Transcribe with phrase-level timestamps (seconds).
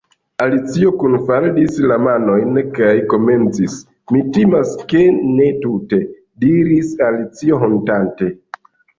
[0.43, 3.75] Alicio kunfaldis la manojn kaj komencis:
[4.15, 5.01] "Mi timas ke
[5.35, 5.99] ne tute"
[6.45, 8.31] diris Alicio hontante.